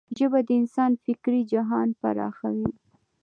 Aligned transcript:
ژبه 0.17 0.39
د 0.47 0.49
انسان 0.61 0.91
فکري 1.03 1.41
جهان 1.51 1.87
پراخوي. 2.01 2.69